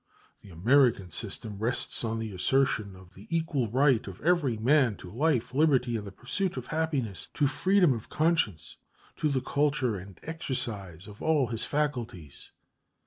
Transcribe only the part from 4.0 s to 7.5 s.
of every man to life, liberty, and the pursuit of happiness, to